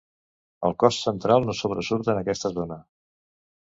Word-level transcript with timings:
El 0.69 0.73
cos 0.85 0.97
central 1.09 1.47
no 1.51 1.57
sobresurt 1.61 2.13
en 2.17 2.25
aquesta 2.25 2.57
zona. 2.61 2.85